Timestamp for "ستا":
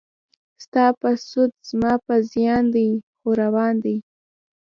0.63-0.85